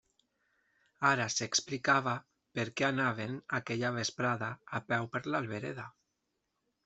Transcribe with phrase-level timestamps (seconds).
[1.09, 2.15] Ara s'explicava
[2.59, 5.89] per què anaven aquella vesprada a peu per l'Albereda.